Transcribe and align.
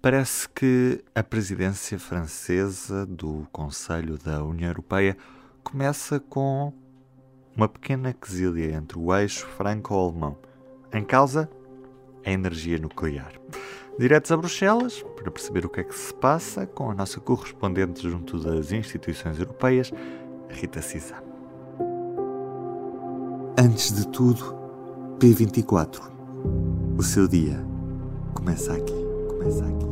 parece 0.00 0.48
que 0.48 1.02
a 1.14 1.22
presidência 1.22 1.98
francesa 1.98 3.04
do 3.04 3.46
Conselho 3.50 4.16
da 4.18 4.44
União 4.44 4.68
Europeia 4.68 5.16
começa 5.62 6.20
com 6.20 6.72
uma 7.56 7.68
pequena 7.68 8.12
quesilha 8.12 8.76
entre 8.76 8.98
o 8.98 9.14
eixo 9.14 9.46
franco-alemão. 9.46 10.38
Em 10.92 11.04
causa, 11.04 11.50
a 12.24 12.30
energia 12.30 12.78
nuclear. 12.78 13.32
Diretos 13.98 14.30
a 14.30 14.36
Bruxelas 14.36 15.02
para 15.16 15.30
perceber 15.30 15.66
o 15.66 15.68
que 15.68 15.80
é 15.80 15.84
que 15.84 15.94
se 15.94 16.14
passa 16.14 16.66
com 16.66 16.90
a 16.90 16.94
nossa 16.94 17.18
correspondente 17.18 18.08
junto 18.08 18.38
das 18.38 18.70
instituições 18.70 19.38
europeias, 19.40 19.92
Rita 20.48 20.80
Cisa. 20.80 21.16
Antes 23.58 23.92
de 23.92 24.06
tudo, 24.06 24.56
P24. 25.18 26.00
O 26.96 27.02
seu 27.02 27.26
dia 27.26 27.60
começa 28.32 28.72
aqui. 28.72 29.07
Começa 29.38 29.64
aqui. 29.64 29.88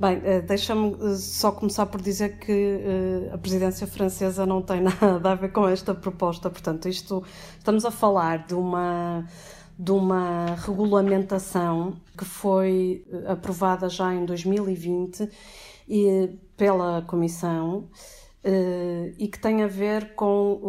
Bem, 0.00 0.20
eh, 0.24 0.40
deixa-me 0.40 0.94
eh, 0.94 1.14
só 1.14 1.52
começar 1.52 1.84
por 1.86 2.00
dizer 2.00 2.38
que 2.38 2.52
eh, 2.52 3.30
a 3.34 3.38
presidência 3.38 3.86
francesa 3.86 4.46
não 4.46 4.62
tem 4.62 4.80
nada 5.00 5.32
a 5.32 5.34
ver 5.34 5.52
com 5.52 5.68
esta 5.68 5.94
proposta. 5.94 6.48
Portanto, 6.48 6.88
isto 6.88 7.22
estamos 7.58 7.84
a 7.84 7.90
falar 7.90 8.46
de 8.46 8.54
uma 8.54 9.24
de 9.78 9.92
uma 9.92 10.54
regulamentação 10.64 12.00
que 12.16 12.24
foi 12.24 13.04
aprovada 13.26 13.90
já 13.90 14.14
em 14.14 14.24
2020 14.24 15.28
e 15.86 16.30
pela 16.56 17.02
Comissão 17.02 17.90
e 19.18 19.26
que 19.28 19.38
tem 19.38 19.62
a 19.62 19.66
ver 19.66 20.14
com 20.14 20.60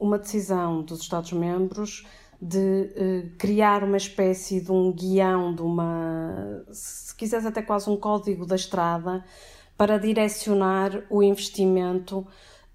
uma 0.00 0.18
decisão 0.18 0.82
dos 0.82 1.00
Estados-membros 1.00 2.06
de 2.40 3.32
criar 3.38 3.82
uma 3.82 3.96
espécie 3.96 4.60
de 4.60 4.70
um 4.70 4.92
guião, 4.92 5.54
de 5.54 5.62
uma 5.62 6.64
se 6.70 7.14
quiseres 7.16 7.46
até 7.46 7.62
quase 7.62 7.88
um 7.88 7.96
código 7.96 8.44
da 8.44 8.56
estrada 8.56 9.24
para 9.76 9.98
direcionar 9.98 11.04
o 11.10 11.22
investimento, 11.22 12.26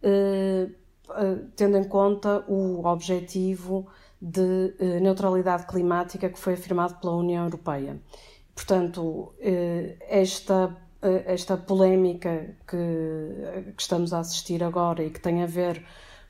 eh, 0.01 0.69
eh, 1.15 1.37
tendo 1.55 1.77
em 1.77 1.83
conta 1.83 2.43
o 2.47 2.85
objetivo 2.85 3.87
de 4.21 4.73
eh, 4.79 4.99
neutralidade 4.99 5.65
climática 5.65 6.29
que 6.29 6.39
foi 6.39 6.53
afirmado 6.53 6.95
pela 6.95 7.15
União 7.15 7.45
Europeia. 7.45 8.01
Portanto, 8.53 9.33
esta, 10.09 10.75
esta 11.01 11.55
polémica 11.55 12.55
que, 12.67 13.73
que 13.75 13.81
estamos 13.81 14.13
a 14.13 14.19
assistir 14.19 14.63
agora 14.63 15.03
e 15.03 15.09
que 15.09 15.19
tem 15.19 15.43
a 15.43 15.45
ver 15.45 15.83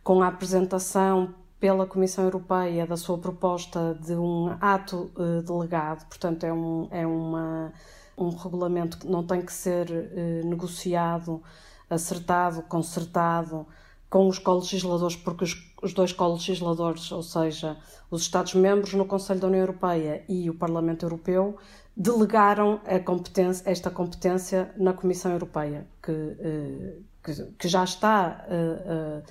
com 0.03 0.21
a 0.21 0.27
apresentação 0.27 1.33
pela 1.59 1.85
Comissão 1.85 2.23
Europeia 2.23 2.87
da 2.87 2.95
sua 2.95 3.17
proposta 3.17 3.97
de 4.01 4.13
um 4.13 4.55
ato 4.61 5.11
delegado, 5.45 6.07
portanto, 6.07 6.45
é, 6.45 6.53
um, 6.53 6.87
é 6.91 7.05
uma 7.05 7.73
um 8.19 8.29
regulamento 8.29 8.97
que 8.97 9.07
não 9.07 9.23
tem 9.23 9.41
que 9.41 9.53
ser 9.53 9.89
eh, 9.89 10.41
negociado, 10.43 11.41
acertado, 11.89 12.61
consertado 12.63 13.65
com 14.09 14.27
os 14.27 14.37
co-legisladores, 14.37 15.15
porque 15.15 15.45
os, 15.45 15.73
os 15.81 15.93
dois 15.93 16.11
co-legisladores, 16.11 17.11
ou 17.11 17.23
seja, 17.23 17.77
os 18.11 18.21
Estados-membros 18.23 18.93
no 18.93 19.05
Conselho 19.05 19.39
da 19.39 19.47
União 19.47 19.61
Europeia 19.61 20.23
e 20.27 20.49
o 20.49 20.53
Parlamento 20.53 21.05
Europeu, 21.05 21.57
delegaram 21.99 22.79
competência, 23.03 23.69
esta 23.69 23.89
competência 23.91 24.71
na 24.77 24.93
Comissão 24.93 25.33
Europeia, 25.33 25.85
que, 26.01 26.11
eh, 26.11 26.93
que, 27.21 27.33
que 27.59 27.67
já 27.67 27.83
está 27.83 28.45
eh, 28.49 29.21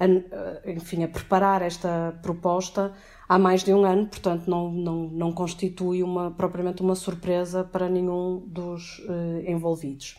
a, 0.00 0.70
enfim, 0.70 1.04
a 1.04 1.08
preparar 1.08 1.62
esta 1.62 2.18
proposta 2.20 2.92
há 3.28 3.38
mais 3.38 3.62
de 3.62 3.72
um 3.72 3.84
ano, 3.84 4.08
portanto 4.08 4.50
não, 4.50 4.70
não, 4.72 5.08
não 5.08 5.32
constitui 5.32 6.02
uma, 6.02 6.32
propriamente 6.32 6.82
uma 6.82 6.96
surpresa 6.96 7.62
para 7.62 7.88
nenhum 7.88 8.42
dos 8.46 9.00
envolvidos. 9.46 10.16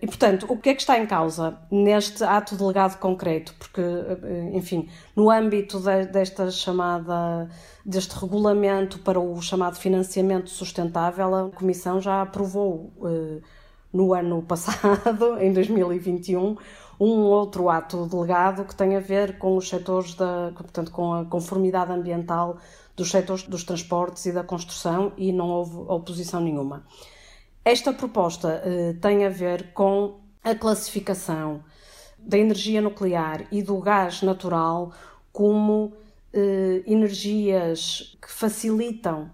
E, 0.00 0.06
portanto, 0.06 0.46
o 0.48 0.56
que 0.56 0.70
é 0.70 0.74
que 0.74 0.80
está 0.80 0.96
em 0.98 1.06
causa 1.06 1.58
neste 1.70 2.22
ato 2.22 2.56
delegado 2.56 2.98
concreto? 2.98 3.52
Porque, 3.58 3.80
eh, 3.80 4.50
enfim, 4.54 4.88
no 5.16 5.28
âmbito 5.28 5.80
de, 5.80 6.06
desta 6.06 6.50
chamada, 6.52 7.48
deste 7.84 8.14
regulamento 8.14 9.00
para 9.00 9.18
o 9.18 9.40
chamado 9.42 9.76
financiamento 9.76 10.50
sustentável, 10.50 11.34
a 11.34 11.50
Comissão 11.50 12.00
já 12.00 12.22
aprovou 12.22 12.92
uh, 12.98 13.42
no 13.92 14.14
ano 14.14 14.40
passado, 14.46 15.36
em 15.40 15.52
2021, 15.52 16.56
um 17.00 17.22
outro 17.22 17.68
ato 17.68 18.06
delegado 18.06 18.64
que 18.64 18.76
tem 18.76 18.94
a 18.94 19.00
ver 19.00 19.36
com 19.38 19.56
os 19.56 19.68
setores 19.68 20.14
da, 20.14 20.52
portanto, 20.54 20.92
com 20.92 21.12
a 21.12 21.24
conformidade 21.24 21.90
ambiental 21.90 22.58
dos 22.96 23.10
setores 23.10 23.42
dos 23.44 23.64
transportes 23.64 24.26
e 24.26 24.32
da 24.32 24.44
construção 24.44 25.12
e 25.16 25.32
não 25.32 25.48
houve 25.48 25.76
oposição 25.88 26.40
nenhuma. 26.40 26.84
Esta 27.68 27.92
proposta 27.92 28.62
eh, 28.64 28.94
tem 28.94 29.26
a 29.26 29.28
ver 29.28 29.74
com 29.74 30.20
a 30.42 30.54
classificação 30.54 31.62
da 32.18 32.38
energia 32.38 32.80
nuclear 32.80 33.46
e 33.52 33.62
do 33.62 33.76
gás 33.76 34.22
natural 34.22 34.90
como 35.30 35.92
eh, 36.32 36.82
energias 36.86 38.16
que 38.22 38.32
facilitam 38.32 39.30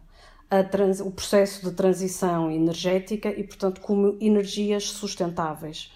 trans, 0.72 0.98
o 0.98 1.12
processo 1.12 1.64
de 1.64 1.76
transição 1.76 2.50
energética 2.50 3.28
e, 3.28 3.44
portanto, 3.44 3.80
como 3.80 4.16
energias 4.20 4.90
sustentáveis. 4.90 5.92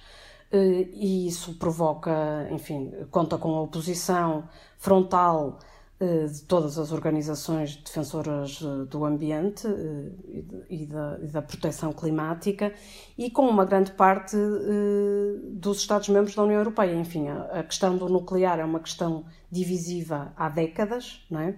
Eh, 0.53 0.87
e 0.93 1.27
isso 1.27 1.55
provoca, 1.55 2.47
enfim, 2.53 2.93
conta 3.11 3.37
com 3.37 3.57
a 3.57 3.63
oposição 3.63 4.49
frontal 4.77 5.59
de 6.01 6.43
todas 6.43 6.79
as 6.79 6.93
organizações 6.93 7.77
defensoras 7.77 8.61
eh, 8.63 8.85
do 8.85 9.05
ambiente 9.05 9.67
e 10.69 10.87
da, 10.87 11.19
e 11.21 11.27
da 11.27 11.43
proteção 11.43 11.93
climática 11.93 12.73
e 13.17 13.31
com 13.31 13.49
uma 13.49 13.65
grande 13.65 13.93
parte 13.93 14.37
dos 15.51 15.79
Estados-membros 15.79 16.35
da 16.35 16.45
União 16.45 16.59
Europeia. 16.59 16.95
Enfim, 16.95 17.29
a 17.29 17.63
questão 17.65 17.97
do 17.97 18.09
nuclear 18.09 18.61
é 18.61 18.65
uma 18.65 18.81
questão 18.81 19.25
divisiva 19.51 20.33
há 20.37 20.49
décadas, 20.49 21.27
não 21.29 21.41
é? 21.41 21.57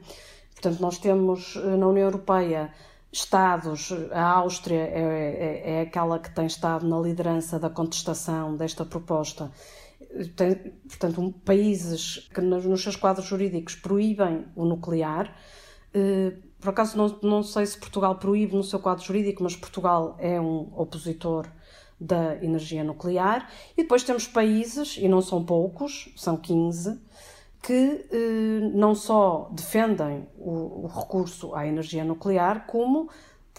Portanto, 0.55 0.81
nós 0.81 0.99
temos 0.99 1.57
na 1.57 1.87
União 1.87 2.07
Europeia 2.07 2.71
Estados, 3.13 3.93
a 4.13 4.23
Áustria 4.23 4.83
é, 4.83 5.01
é, 5.01 5.79
é, 5.79 5.81
aquela 5.81 6.19
que 6.19 6.33
tem 6.33 6.47
estado 6.47 6.87
na 6.87 6.99
liderança 7.01 7.59
da 7.59 7.69
contestação 7.69 8.57
desta 8.57 8.85
proposta. 8.85 9.51
Tem, 10.35 10.57
portanto, 10.89 11.21
um, 11.21 11.31
países 11.31 12.29
que 12.35 12.41
nos, 12.41 12.65
nos, 12.65 12.83
seus 12.83 12.97
quadros 12.97 13.27
jurídicos 13.27 13.77
proíbem 13.77 14.45
o 14.57 14.65
nuclear. 14.65 15.35
Eh, 15.95 16.33
por 16.61 16.71
acaso, 16.71 16.97
não, 16.97 17.19
não 17.23 17.43
sei 17.43 17.65
se 17.65 17.79
Portugal 17.79 18.17
proíbe 18.17 18.55
no 18.55 18.63
seu 18.63 18.79
quadro 18.81 19.05
jurídico, 19.05 19.43
mas 19.43 19.57
Portugal 19.57 20.17
é 20.19 20.41
um 20.41 20.71
opositor 20.77 21.47
da 22.01 22.37
energia 22.43 22.83
nuclear. 22.83 23.49
E 23.77 23.83
depois 23.83 24.03
temos 24.03 24.27
países, 24.27 24.97
e 24.97 25.09
não 25.09 25.21
são 25.21 25.45
poucos, 25.45 26.13
são 26.17 26.37
15, 26.37 27.01
que 27.63 28.07
eh, 28.11 28.71
não 28.75 28.95
só 28.95 29.51
defendem 29.53 30.27
o, 30.39 30.85
o, 30.85 30.87
recurso 30.87 31.55
à 31.55 31.67
energia 31.67 32.05
nuclear, 32.05 32.67
como 32.67 33.11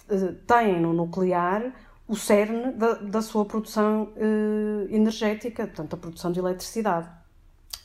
eh, 0.08 0.34
têm 0.46 0.80
no 0.80 0.92
nuclear 0.92 1.72
o 2.12 2.16
cerne 2.16 2.72
da, 2.72 2.92
da 2.92 3.22
sua 3.22 3.46
produção 3.46 4.12
eh, 4.16 4.94
energética, 4.94 5.66
portanto, 5.66 5.94
a 5.94 5.96
produção 5.96 6.30
de 6.30 6.40
eletricidade. 6.40 7.08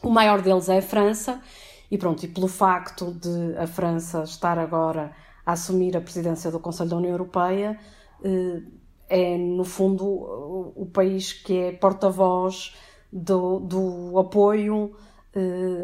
O 0.03 0.09
maior 0.09 0.41
deles 0.41 0.67
é 0.67 0.79
a 0.79 0.81
França, 0.81 1.41
e 1.89 1.97
pronto, 1.97 2.25
e 2.25 2.27
pelo 2.27 2.49
facto 2.49 3.13
de 3.13 3.57
a 3.57 3.65
França 3.65 4.23
estar 4.23 4.59
agora 4.59 5.13
a 5.45 5.53
assumir 5.53 5.95
a 5.95 6.01
presidência 6.01 6.51
do 6.51 6.59
Conselho 6.59 6.89
da 6.89 6.97
União 6.97 7.11
Europeia, 7.11 7.79
eh, 8.21 8.63
é 9.07 9.37
no 9.37 9.63
fundo 9.63 10.05
o, 10.05 10.73
o 10.75 10.85
país 10.87 11.31
que 11.31 11.57
é 11.57 11.71
porta-voz 11.71 12.75
do, 13.09 13.61
do 13.61 14.19
apoio 14.19 14.93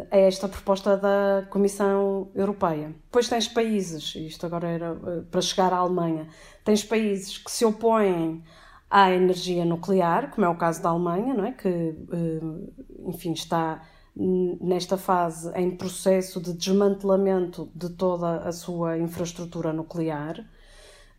a 0.10 0.18
esta 0.18 0.48
proposta 0.48 0.98
da 0.98 1.46
Comissão 1.50 2.30
Europeia. 2.34 2.88
Depois 3.06 3.28
tens 3.30 3.48
países, 3.48 4.16
isto 4.16 4.46
agora 4.46 4.68
era 4.68 4.94
uh, 4.94 5.24
para 5.30 5.42
chegar 5.42 5.74
à 5.74 5.78
Alemanha, 5.78 6.28
tens 6.64 6.84
países 6.84 7.38
que 7.38 7.52
se 7.52 7.64
opõem 7.64 8.44
à 8.90 9.12
energia 9.12 9.66
nuclear, 9.66 10.32
como 10.32 10.46
é 10.46 10.50
o 10.50 10.56
caso 10.56 10.82
da 10.82 10.90
Alemanha, 10.90 11.34
não 11.34 11.46
é? 11.46 11.52
que, 11.52 11.68
uh, 11.68 13.10
enfim, 13.10 13.34
está 13.34 13.82
nesta 14.16 14.96
fase 14.96 15.52
em 15.56 15.76
processo 15.76 16.40
de 16.40 16.54
desmantelamento 16.54 17.72
de 17.74 17.90
toda 17.90 18.38
a 18.48 18.52
sua 18.52 18.98
infraestrutura 19.00 19.74
nuclear, 19.74 20.46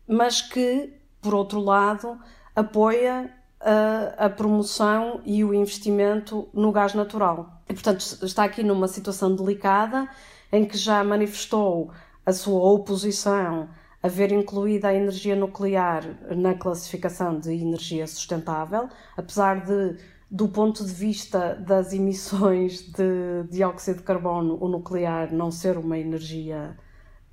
mas 0.07 0.41
que, 0.41 0.93
por 1.21 1.33
outro 1.33 1.59
lado, 1.59 2.17
apoia 2.55 3.29
a, 3.59 4.25
a 4.25 4.29
promoção 4.29 5.21
e 5.25 5.43
o 5.43 5.53
investimento 5.53 6.47
no 6.53 6.71
gás 6.71 6.93
natural. 6.93 7.54
E, 7.67 7.73
portanto, 7.73 8.01
está 8.23 8.43
aqui 8.43 8.63
numa 8.63 8.87
situação 8.87 9.35
delicada 9.35 10.07
em 10.51 10.65
que 10.65 10.77
já 10.77 11.03
manifestou 11.03 11.91
a 12.25 12.31
sua 12.31 12.59
oposição 12.71 13.69
a 14.01 14.07
ver 14.07 14.31
incluída 14.31 14.89
a 14.89 14.93
energia 14.93 15.35
nuclear 15.35 16.03
na 16.35 16.53
classificação 16.53 17.39
de 17.39 17.51
energia 17.51 18.05
sustentável, 18.05 18.87
apesar 19.17 19.65
de 19.65 19.97
do 20.29 20.47
ponto 20.47 20.83
de 20.83 20.91
vista 20.91 21.55
das 21.55 21.93
emissões 21.93 22.81
de 22.81 23.43
dióxido 23.49 23.97
de 23.97 24.03
carbono, 24.03 24.57
o 24.59 24.67
nuclear 24.67 25.31
não 25.31 25.51
ser 25.51 25.77
uma 25.77 25.97
energia 25.97 26.75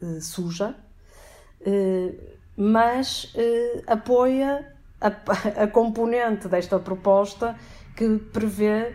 eh, 0.00 0.20
suja, 0.20 0.74
eh, 1.60 2.14
mas 2.56 3.32
eh, 3.34 3.82
apoia 3.86 4.72
a, 5.00 5.08
a, 5.64 5.66
componente 5.66 6.48
desta 6.48 6.78
proposta 6.78 7.56
que 7.96 8.18
prevê 8.32 8.94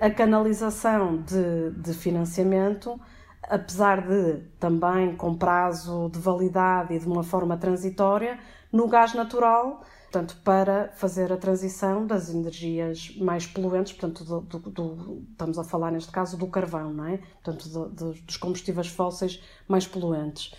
a 0.00 0.10
canalização 0.10 1.22
de, 1.22 1.70
de 1.70 1.92
financiamento, 1.94 2.98
apesar 3.42 4.06
de 4.06 4.42
também 4.58 5.16
com 5.16 5.34
prazo 5.34 6.10
de 6.10 6.18
validade 6.18 6.94
e 6.94 6.98
de 6.98 7.06
uma 7.06 7.22
forma 7.22 7.56
transitória, 7.56 8.38
no 8.72 8.88
gás 8.88 9.14
natural 9.14 9.82
portanto, 10.10 10.36
para 10.42 10.88
fazer 10.94 11.32
a 11.32 11.36
transição 11.36 12.06
das 12.06 12.30
energias 12.30 13.14
mais 13.18 13.46
poluentes, 13.46 13.92
portanto, 13.92 14.24
do, 14.24 14.40
do, 14.40 14.70
do, 14.70 15.22
estamos 15.30 15.58
a 15.58 15.64
falar 15.64 15.90
neste 15.90 16.10
caso 16.10 16.36
do 16.36 16.46
carvão, 16.46 16.92
não 16.92 17.04
é? 17.04 17.18
Portanto, 17.42 17.88
dos 17.90 18.36
combustíveis 18.38 18.88
fósseis 18.88 19.42
mais 19.68 19.86
poluentes. 19.86 20.54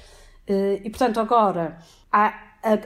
Eh, 0.47 0.81
e, 0.83 0.89
portanto, 0.89 1.19
agora, 1.19 1.79
à, 2.11 2.33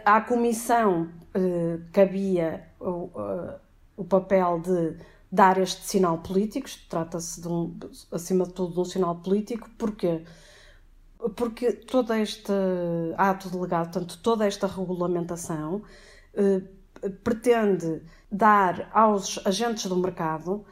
à, 0.06 0.22
comissão 0.22 1.10
eh, 1.34 1.80
cabia 1.92 2.68
o, 2.80 3.10
eh, 3.14 3.60
o 3.98 4.04
papel 4.06 4.60
de 4.62 4.98
dar 5.34 5.58
este 5.58 5.82
sinal 5.88 6.20
político, 6.20 6.70
trata-se, 6.88 7.42
de 7.42 7.48
um, 7.48 7.76
acima 8.12 8.46
de 8.46 8.54
tudo, 8.54 8.76
de 8.76 8.80
um 8.82 8.86
sinal 8.86 9.16
político, 9.16 9.68
porquê? 9.80 10.24
Porque 11.36 11.72
todo 11.72 12.14
este 12.14 12.54
ato 13.18 13.50
delegado, 13.50 13.92
portanto, 13.92 14.20
toda 14.22 14.46
esta 14.46 14.68
regulamentação, 14.68 15.82
eh, 16.36 16.62
pretende 17.24 18.04
dar 18.32 18.92
aos 18.94 19.40
agentes 19.44 19.88
do 19.88 19.98
mercado 19.98 20.64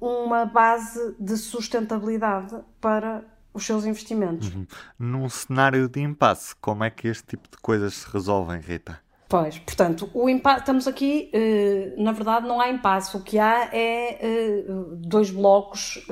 uma 0.00 0.46
base 0.46 1.14
de 1.20 1.36
sustentabilidade 1.36 2.56
para 2.80 3.22
os 3.52 3.66
seus 3.66 3.84
investimentos. 3.84 4.48
Uhum. 4.54 4.66
Num 4.98 5.28
cenário 5.28 5.86
de 5.86 6.00
impasse, 6.00 6.56
como 6.56 6.82
é 6.82 6.88
que 6.88 7.08
este 7.08 7.24
tipo 7.26 7.46
de 7.50 7.58
coisas 7.58 7.92
se 7.92 8.10
resolvem, 8.10 8.58
Rita? 8.58 8.98
Pois, 9.32 9.58
portanto, 9.58 10.10
o 10.12 10.28
impasse, 10.28 10.60
estamos 10.60 10.86
aqui, 10.86 11.30
eh, 11.32 11.94
na 11.96 12.12
verdade, 12.12 12.46
não 12.46 12.60
há 12.60 12.68
impasse. 12.68 13.16
O 13.16 13.20
que 13.20 13.38
há 13.38 13.70
é 13.72 14.18
eh, 14.20 14.64
dois 14.98 15.30
blocos 15.30 16.06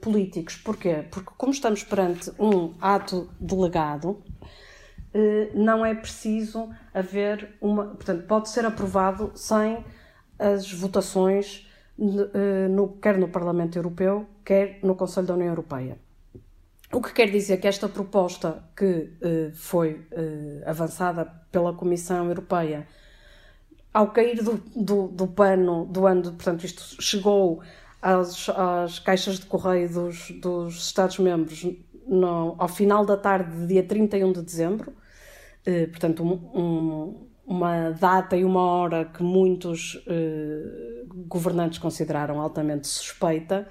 políticos. 0.00 0.56
Porquê? 0.56 1.04
Porque, 1.08 1.30
como 1.36 1.52
estamos 1.52 1.84
perante 1.84 2.28
um 2.40 2.74
ato 2.80 3.30
delegado, 3.38 4.20
eh, 5.14 5.50
não 5.54 5.86
é 5.86 5.94
preciso 5.94 6.68
haver 6.92 7.56
uma. 7.60 7.84
Portanto, 7.86 8.26
pode 8.26 8.48
ser 8.48 8.66
aprovado 8.66 9.30
sem 9.36 9.84
as 10.36 10.68
votações, 10.72 11.70
eh, 12.34 12.66
no, 12.68 12.88
quer 12.98 13.16
no 13.16 13.28
Parlamento 13.28 13.76
Europeu, 13.78 14.26
quer 14.44 14.80
no 14.82 14.96
Conselho 14.96 15.28
da 15.28 15.34
União 15.34 15.50
Europeia. 15.50 15.98
O 16.92 17.00
que 17.00 17.12
quer 17.12 17.30
dizer 17.30 17.58
que 17.58 17.66
esta 17.66 17.88
proposta 17.88 18.62
que 18.76 19.12
eh, 19.20 19.50
foi 19.54 20.06
avançada 20.64 21.24
pela 21.50 21.72
Comissão 21.72 22.28
Europeia, 22.28 22.86
ao 23.92 24.12
cair 24.12 24.42
do, 24.42 24.62
do, 24.74 25.08
do 25.08 25.26
pano 25.26 25.86
do 25.86 26.06
ano, 26.06 26.22
portanto, 26.22 26.64
isto 26.64 27.02
chegou 27.02 27.60
às, 28.00 28.48
às 28.50 28.98
caixas 28.98 29.40
de 29.40 29.46
correio 29.46 29.88
dos, 29.92 30.30
dos 30.40 30.86
Estados-membros 30.86 31.64
ao 32.58 32.68
final 32.68 33.04
da 33.04 33.16
tarde 33.16 33.56
de 33.56 33.66
dia 33.66 33.82
31 33.82 34.32
de 34.32 34.42
dezembro, 34.42 34.92
eh, 35.64 35.86
portanto, 35.86 36.22
um, 36.22 36.60
um, 36.60 37.26
uma 37.46 37.90
data 37.90 38.36
e 38.36 38.44
uma 38.44 38.60
hora 38.60 39.04
que 39.06 39.22
muitos 39.22 40.02
eh, 40.06 41.04
governantes 41.26 41.78
consideraram 41.78 42.40
altamente 42.40 42.86
suspeita, 42.86 43.66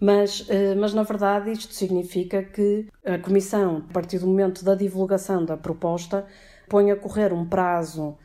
mas, 0.00 0.46
eh, 0.48 0.74
mas 0.74 0.94
na 0.94 1.02
verdade 1.02 1.50
isto 1.50 1.74
significa 1.74 2.42
que 2.42 2.86
a 3.04 3.18
Comissão, 3.18 3.84
a 3.88 3.92
partir 3.92 4.18
do 4.18 4.26
momento 4.26 4.64
da 4.64 4.74
divulgação 4.74 5.44
da 5.44 5.56
proposta, 5.56 6.26
põe 6.68 6.90
a 6.90 6.96
correr 6.96 7.32
um 7.32 7.46
prazo 7.46 8.16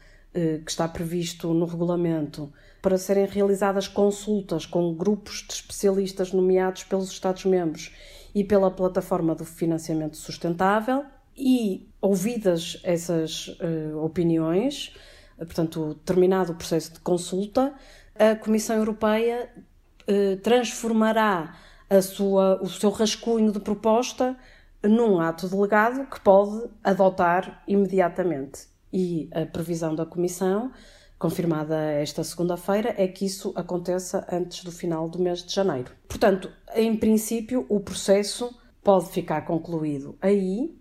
que 0.66 0.72
está 0.72 0.88
previsto 0.88 1.54
no 1.54 1.68
regulamento 1.68 2.52
para 2.82 2.98
serem 2.98 3.28
realizadas 3.28 3.88
consultas 3.88 4.66
com 4.66 4.94
grupos 4.96 5.46
de 5.48 5.54
especialistas 5.54 6.34
nomeados 6.34 6.84
pelos 6.84 7.12
Estados-membros 7.12 7.94
e 8.36 8.44
pela 8.44 8.72
plataforma 8.72 9.36
do 9.36 9.46
financiamento 9.46 10.18
sustentável 10.18 11.06
e, 11.36 11.88
ouvidas 12.02 12.80
essas 12.84 13.48
uh, 13.48 13.98
opiniões, 14.04 14.94
portanto, 15.38 15.96
terminado 16.06 16.52
o 16.52 16.56
processo 16.56 16.94
de 16.94 17.00
consulta, 17.00 17.74
a 18.16 18.36
Comissão 18.36 18.76
Europeia 18.76 19.50
uh, 20.08 20.38
transformará 20.42 21.56
a 21.90 22.02
sua, 22.02 22.62
o 22.62 22.68
seu 22.68 22.90
rascunho 22.90 23.52
de 23.52 23.60
proposta 23.60 24.38
num 24.84 25.20
ato 25.20 25.48
delegado 25.48 26.06
que 26.10 26.20
pode 26.20 26.70
adotar 26.84 27.64
imediatamente. 27.68 28.68
E 28.92 29.30
a 29.32 29.46
previsão 29.46 29.96
da 29.96 30.06
Comissão, 30.06 30.72
confirmada 31.18 31.76
esta 31.76 32.24
segunda-feira, 32.24 32.94
é 32.98 33.08
que 33.08 33.26
isso 33.26 33.54
aconteça 33.56 34.28
antes 34.32 34.64
do 34.64 34.72
final 34.72 35.10
do 35.10 35.20
mês 35.20 35.44
de 35.44 35.54
janeiro. 35.54 35.92
Portanto, 36.08 36.52
em 36.76 36.96
princípio, 36.96 37.66
o 37.70 37.80
processo 37.80 38.54
pode 38.84 39.10
ficar 39.10 39.42
concluído 39.42 40.18
aí, 40.22 40.78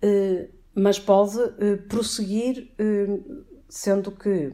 eh, 0.00 0.48
mas 0.74 0.98
pode 0.98 1.38
eh, 1.58 1.76
prosseguir, 1.88 2.72
eh, 2.78 3.18
sendo 3.68 4.12
que 4.12 4.52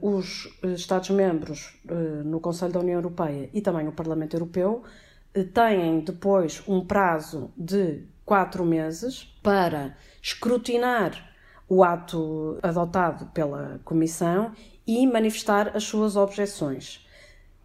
os 0.00 0.48
Estados-membros 0.62 1.78
no 2.24 2.40
Conselho 2.40 2.72
da 2.72 2.80
União 2.80 2.96
Europeia 2.96 3.50
e 3.52 3.60
também 3.60 3.86
o 3.86 3.92
Parlamento 3.92 4.34
Europeu 4.34 4.82
têm 5.52 6.00
depois 6.00 6.62
um 6.66 6.84
prazo 6.84 7.50
de 7.56 8.04
quatro 8.24 8.64
meses 8.64 9.24
para 9.42 9.96
escrutinar 10.22 11.12
o 11.68 11.84
ato 11.84 12.58
adotado 12.62 13.26
pela 13.26 13.80
Comissão 13.84 14.52
e 14.86 15.06
manifestar 15.06 15.76
as 15.76 15.84
suas 15.84 16.16
objeções. 16.16 17.06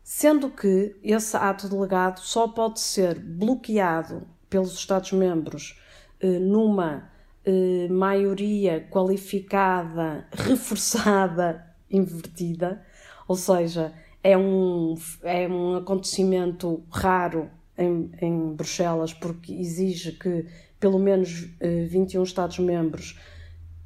Sendo 0.03 0.49
que 0.49 0.95
esse 1.01 1.37
ato 1.37 1.69
delegado 1.69 2.19
só 2.19 2.47
pode 2.47 2.81
ser 2.81 3.17
bloqueado 3.17 4.27
pelos 4.49 4.73
Estados-membros 4.73 5.79
eh, 6.19 6.39
numa 6.39 7.09
eh, 7.45 7.87
maioria 7.89 8.85
qualificada, 8.91 10.27
reforçada, 10.35 11.65
invertida, 11.93 12.83
ou 13.27 13.35
seja, 13.35 13.93
é 14.23 14.37
um, 14.37 14.95
é 15.21 15.47
um 15.47 15.75
acontecimento 15.75 16.83
raro 16.89 17.49
em, 17.77 18.11
em 18.21 18.53
Bruxelas, 18.53 19.13
porque 19.13 19.53
exige 19.53 20.13
que 20.13 20.45
pelo 20.79 20.99
menos 20.99 21.47
21 21.89 22.19
eh, 22.19 22.23
Estados-membros 22.23 23.17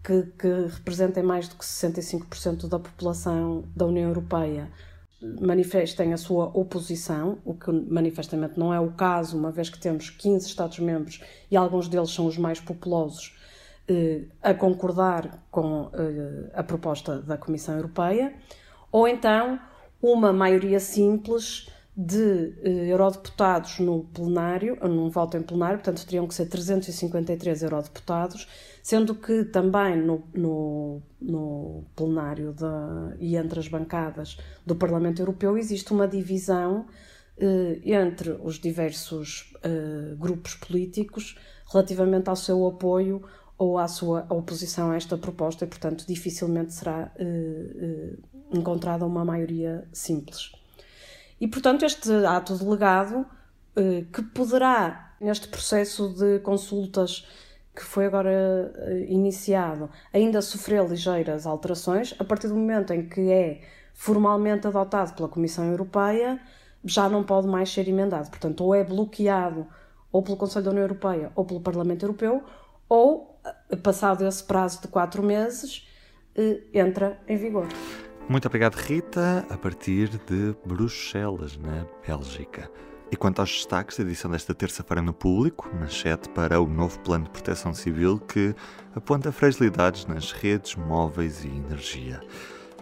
que, 0.04 0.24
que 0.40 0.48
representem 0.74 1.22
mais 1.22 1.48
do 1.48 1.56
que 1.56 1.66
65% 1.66 2.68
da 2.68 2.80
população 2.80 3.66
da 3.76 3.86
União 3.86 4.08
Europeia 4.08 4.72
manifestem 5.22 6.14
a 6.14 6.18
sua 6.18 6.46
oposição, 6.46 7.40
o 7.44 7.54
que 7.54 7.72
manifestamente 7.72 8.58
não 8.58 8.74
é 8.74 8.80
o 8.80 8.92
caso, 8.92 9.38
uma 9.38 9.52
vez 9.52 9.70
que 9.70 9.80
temos 9.80 10.10
15 10.10 10.48
Estados-membros 10.48 11.22
e 11.50 11.58
alguns 11.58 11.88
deles 11.88 12.12
são 12.12 12.28
os 12.28 12.38
mais 12.38 12.60
populosos, 12.60 13.36
a 14.41 14.53
concordar 14.53 15.46
com 15.50 15.89
eh, 15.94 16.51
a 16.53 16.63
proposta 16.63 17.22
da 17.22 17.38
Comissão 17.38 17.75
Europeia, 17.75 18.34
ou 18.91 19.08
então 19.08 19.60
uma 20.01 20.34
maioria 20.34 20.79
simples 20.79 21.70
de 21.96 22.53
eh, 22.63 22.91
eurodeputados 22.91 23.79
no 23.79 24.03
plenário, 24.03 24.77
num 24.84 25.10
voto 25.10 25.38
em 25.38 25.41
plenário, 25.41 25.79
portanto 25.79 26.06
teriam 26.06 26.27
que 26.27 26.36
ser 26.36 26.46
353 26.48 27.63
eurodeputados, 27.63 28.48
sendo 28.84 29.15
que 29.15 29.46
também 29.46 29.98
no, 29.98 30.24
no, 30.34 31.01
no 31.20 31.86
plenário 31.96 32.53
e 33.20 33.36
entre 33.36 33.60
as 33.60 33.67
bancadas 33.67 34.38
do 34.65 34.75
Parlamento 34.75 35.22
Europeu 35.22 35.58
existe 35.58 35.91
uma 35.91 36.08
divisão 36.08 36.86
eh, 37.39 37.82
entre 37.84 38.32
os 38.44 38.60
diversos 38.60 39.53
eh, 39.63 40.15
grupos 40.17 40.56
políticos 40.56 41.38
relativamente 41.72 42.29
ao 42.29 42.36
seu 42.36 42.65
apoio 42.65 43.22
ou 43.58 43.78
à 43.78 43.88
sua 43.88 44.26
oposição 44.30 44.92
a 44.92 44.96
esta 44.96 45.18
proposta 45.18 45.66
e, 45.66 45.68
portanto, 45.68 46.06
dificilmente 46.08 46.74
será 46.74 47.12
eh, 47.18 47.24
eh 47.24 48.14
encontrada 48.54 49.06
uma 49.06 49.26
maioria 49.26 49.86
simples. 49.92 50.54
E, 51.40 51.48
portanto, 51.50 51.84
este 51.84 52.10
ato 52.26 52.56
delegado, 52.56 53.26
eh, 53.76 54.06
que 54.14 54.22
poderá, 54.22 55.16
neste 55.20 55.50
processo 55.50 56.14
de 56.14 56.40
consultas 56.40 57.28
que 57.76 57.84
foi 57.84 58.06
agora 58.08 58.74
iniciado, 59.08 59.90
ainda 60.12 60.42
sofrer 60.42 60.84
ligeiras 60.88 61.46
alterações, 61.46 62.16
a 62.18 62.24
partir 62.24 62.48
do 62.48 62.56
momento 62.56 62.92
em 62.92 63.08
que 63.08 63.30
é 63.32 63.62
formalmente 63.94 64.66
adotado 64.66 65.14
pela 65.14 65.28
Comissão 65.28 65.66
Europeia, 65.66 66.40
já 66.84 67.10
não 67.10 67.24
pode 67.24 67.48
mais 67.48 67.72
ser 67.72 67.88
emendado. 67.88 68.30
Portanto, 68.30 68.64
ou 68.64 68.74
é 68.74 68.84
bloqueado 68.84 69.68
ou 70.12 70.22
pelo 70.22 70.38
Conselho 70.38 70.66
da 70.66 70.72
União 70.72 70.84
Europeia 70.84 71.32
ou 71.36 71.46
pelo 71.46 71.60
Parlamento 71.60 72.04
Europeu, 72.04 72.44
ou, 72.90 73.37
passado 73.84 74.25
esse 74.25 74.44
prazo 74.44 74.82
de 74.82 74.88
quatro 74.88 75.22
meses, 75.24 75.88
entra 76.74 77.20
em 77.27 77.38
vigor. 77.38 77.68
Muito 78.30 78.46
obrigado, 78.46 78.75
Rita, 78.75 79.46
a 79.50 79.58
partir 79.58 80.10
de 80.10 80.56
Bruxelas, 80.66 81.58
na 81.58 81.86
Bélgica. 82.06 82.70
E 83.10 83.16
quanto 83.16 83.39
aos 83.39 83.50
destaques 83.50 83.98
da 83.98 84.04
edição 84.04 84.30
desta 84.30 84.54
terça-feira 84.54 85.01
no 85.01 85.13
público, 85.13 85.72
manchete 85.74 86.27
para 86.30 86.60
o 86.60 86.68
novo 86.68 87.00
plano 87.00 87.24
de 87.24 87.30
proteção 87.30 87.74
civil 87.74 88.20
que 88.20 88.54
aponta 88.94 89.32
fragilidades 89.32 90.06
nas 90.06 90.34
redes, 90.34 90.75
móveis 90.75 91.46
e 91.46 91.48
energia. 91.48 92.20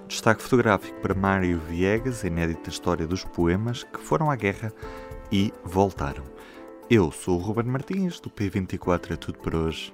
Destaque 0.08 0.42
fotográfico 0.42 1.00
para 1.00 1.14
Mário 1.14 1.60
Viegas, 1.60 2.24
a 2.24 2.28
inédita 2.28 2.72
história 2.72 3.06
dos 3.06 3.24
poemas 3.24 3.84
que 3.84 4.00
foram 4.00 4.32
à 4.32 4.36
guerra 4.36 4.74
e 5.32 5.54
voltaram. 5.64 6.24
Eu 6.90 7.12
sou 7.12 7.38
o 7.38 7.42
Ruben 7.42 7.66
Martins, 7.66 8.20
do 8.20 8.30
P24 8.32 9.12
é 9.12 9.16
tudo 9.16 9.38
por 9.38 9.54
hoje. 9.54 9.94